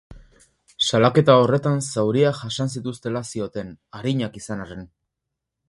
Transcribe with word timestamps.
Salaketa 0.85 1.35
horretan 1.41 1.83
zauriak 1.89 2.39
jasan 2.45 2.73
zituztela 2.77 3.23
zioten, 3.35 3.73
arinak 4.01 4.43
izan 4.43 4.65
arren. 4.69 4.85